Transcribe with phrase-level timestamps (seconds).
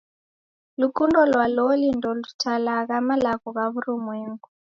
[0.81, 4.47] Lukundo lwa loli ndelutalagha malagho ghwa w'urumwengu.